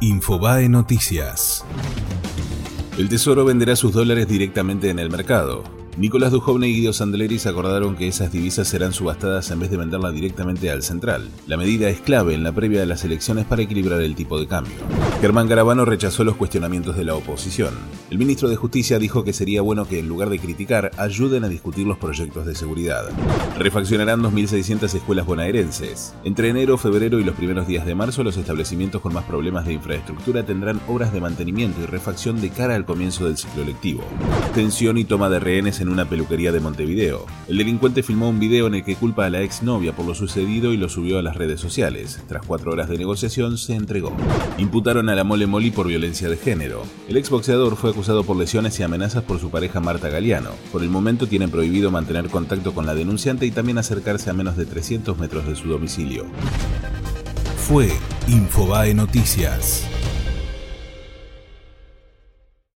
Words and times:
Infobae 0.00 0.68
Noticias. 0.68 1.64
El 2.96 3.08
Tesoro 3.08 3.44
venderá 3.44 3.74
sus 3.74 3.92
dólares 3.92 4.28
directamente 4.28 4.90
en 4.90 5.00
el 5.00 5.10
mercado. 5.10 5.64
Nicolás 5.98 6.30
Dujovne 6.30 6.68
y 6.68 6.74
Guido 6.74 6.92
Sandleris 6.92 7.46
acordaron 7.46 7.96
que 7.96 8.06
esas 8.06 8.30
divisas 8.30 8.68
serán 8.68 8.92
subastadas 8.92 9.50
en 9.50 9.58
vez 9.58 9.68
de 9.68 9.78
venderla 9.78 10.12
directamente 10.12 10.70
al 10.70 10.84
central. 10.84 11.28
La 11.48 11.56
medida 11.56 11.88
es 11.88 12.00
clave 12.00 12.34
en 12.34 12.44
la 12.44 12.52
previa 12.52 12.78
de 12.78 12.86
las 12.86 13.02
elecciones 13.02 13.46
para 13.46 13.62
equilibrar 13.62 14.00
el 14.00 14.14
tipo 14.14 14.38
de 14.38 14.46
cambio. 14.46 14.76
Germán 15.20 15.48
Garabano 15.48 15.84
rechazó 15.84 16.22
los 16.22 16.36
cuestionamientos 16.36 16.96
de 16.96 17.04
la 17.04 17.16
oposición. 17.16 17.74
El 18.10 18.18
ministro 18.18 18.48
de 18.48 18.54
Justicia 18.54 19.00
dijo 19.00 19.24
que 19.24 19.32
sería 19.32 19.60
bueno 19.60 19.88
que 19.88 19.98
en 19.98 20.06
lugar 20.06 20.30
de 20.30 20.38
criticar, 20.38 20.92
ayuden 20.98 21.42
a 21.42 21.48
discutir 21.48 21.84
los 21.84 21.98
proyectos 21.98 22.46
de 22.46 22.54
seguridad. 22.54 23.10
Refaccionarán 23.58 24.22
2.600 24.22 24.94
escuelas 24.94 25.26
bonaerenses. 25.26 26.14
Entre 26.22 26.48
enero, 26.48 26.78
febrero 26.78 27.18
y 27.18 27.24
los 27.24 27.34
primeros 27.34 27.66
días 27.66 27.84
de 27.84 27.96
marzo, 27.96 28.22
los 28.22 28.36
establecimientos 28.36 29.02
con 29.02 29.12
más 29.12 29.24
problemas 29.24 29.66
de 29.66 29.72
infraestructura 29.72 30.46
tendrán 30.46 30.80
obras 30.86 31.12
de 31.12 31.20
mantenimiento 31.20 31.82
y 31.82 31.86
refacción 31.86 32.40
de 32.40 32.50
cara 32.50 32.76
al 32.76 32.84
comienzo 32.84 33.26
del 33.26 33.36
ciclo 33.36 33.64
lectivo. 33.64 34.04
Tensión 34.54 34.96
y 34.96 35.04
toma 35.04 35.28
de 35.28 35.40
rehenes 35.40 35.80
en 35.80 35.87
una 35.90 36.08
peluquería 36.08 36.52
de 36.52 36.60
Montevideo. 36.60 37.26
El 37.48 37.58
delincuente 37.58 38.02
filmó 38.02 38.28
un 38.28 38.38
video 38.38 38.66
en 38.66 38.74
el 38.74 38.84
que 38.84 38.96
culpa 38.96 39.26
a 39.26 39.30
la 39.30 39.42
exnovia 39.42 39.94
por 39.94 40.06
lo 40.06 40.14
sucedido 40.14 40.72
y 40.72 40.76
lo 40.76 40.88
subió 40.88 41.18
a 41.18 41.22
las 41.22 41.36
redes 41.36 41.60
sociales. 41.60 42.22
Tras 42.28 42.44
cuatro 42.46 42.72
horas 42.72 42.88
de 42.88 42.98
negociación, 42.98 43.58
se 43.58 43.74
entregó. 43.74 44.16
Imputaron 44.58 45.08
a 45.08 45.14
la 45.14 45.24
Mole 45.24 45.46
Moli 45.46 45.70
por 45.70 45.86
violencia 45.86 46.28
de 46.28 46.36
género. 46.36 46.82
El 47.08 47.16
exboxeador 47.16 47.76
fue 47.76 47.90
acusado 47.90 48.24
por 48.24 48.36
lesiones 48.36 48.78
y 48.78 48.82
amenazas 48.82 49.24
por 49.24 49.38
su 49.40 49.50
pareja 49.50 49.80
Marta 49.80 50.08
Galeano. 50.08 50.50
Por 50.72 50.82
el 50.82 50.90
momento 50.90 51.26
tienen 51.26 51.50
prohibido 51.50 51.90
mantener 51.90 52.28
contacto 52.28 52.72
con 52.72 52.86
la 52.86 52.94
denunciante 52.94 53.46
y 53.46 53.50
también 53.50 53.78
acercarse 53.78 54.30
a 54.30 54.34
menos 54.34 54.56
de 54.56 54.66
300 54.66 55.18
metros 55.18 55.46
de 55.46 55.56
su 55.56 55.68
domicilio. 55.68 56.26
Fue 57.56 57.90
Infobae 58.28 58.94
Noticias. 58.94 59.86